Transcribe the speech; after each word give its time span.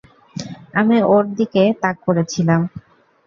আমি 0.73 0.97
ওর 1.07 1.23
দিকে 1.37 1.63
তাক 1.81 1.95
করেচিলাম। 2.05 2.61